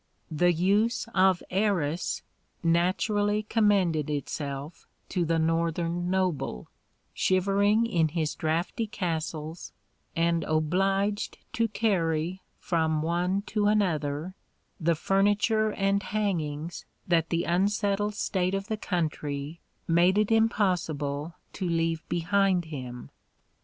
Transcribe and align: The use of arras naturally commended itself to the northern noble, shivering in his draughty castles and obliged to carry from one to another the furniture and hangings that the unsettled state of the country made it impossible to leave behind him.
The 0.31 0.51
use 0.51 1.07
of 1.13 1.43
arras 1.51 2.23
naturally 2.63 3.43
commended 3.43 4.09
itself 4.09 4.87
to 5.09 5.25
the 5.25 5.37
northern 5.37 6.09
noble, 6.09 6.69
shivering 7.13 7.85
in 7.85 8.07
his 8.07 8.33
draughty 8.33 8.87
castles 8.87 9.71
and 10.15 10.43
obliged 10.45 11.37
to 11.53 11.67
carry 11.67 12.41
from 12.57 13.03
one 13.03 13.43
to 13.43 13.67
another 13.67 14.33
the 14.79 14.95
furniture 14.95 15.71
and 15.71 16.01
hangings 16.01 16.85
that 17.07 17.29
the 17.29 17.43
unsettled 17.43 18.15
state 18.15 18.55
of 18.55 18.69
the 18.69 18.77
country 18.77 19.59
made 19.87 20.17
it 20.17 20.31
impossible 20.31 21.35
to 21.53 21.69
leave 21.69 22.01
behind 22.09 22.65
him. 22.65 23.11